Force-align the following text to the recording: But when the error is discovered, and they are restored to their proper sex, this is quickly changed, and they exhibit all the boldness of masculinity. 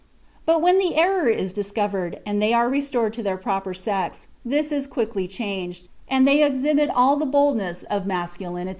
But 0.47 0.63
when 0.63 0.79
the 0.79 0.95
error 0.95 1.29
is 1.29 1.53
discovered, 1.53 2.21
and 2.25 2.41
they 2.41 2.53
are 2.53 2.67
restored 2.67 3.13
to 3.13 3.21
their 3.21 3.37
proper 3.37 3.75
sex, 3.75 4.25
this 4.43 4.71
is 4.71 4.87
quickly 4.87 5.27
changed, 5.27 5.89
and 6.07 6.27
they 6.27 6.41
exhibit 6.41 6.89
all 6.89 7.17
the 7.17 7.27
boldness 7.27 7.83
of 7.83 8.07
masculinity. 8.07 8.69